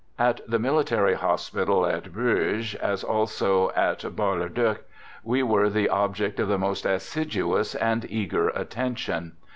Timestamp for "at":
0.17-0.41, 1.85-2.11, 3.75-4.15